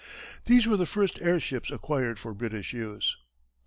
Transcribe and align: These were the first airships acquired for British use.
These 0.45 0.65
were 0.65 0.77
the 0.77 0.87
first 0.87 1.21
airships 1.21 1.69
acquired 1.69 2.17
for 2.17 2.33
British 2.33 2.73
use. 2.73 3.17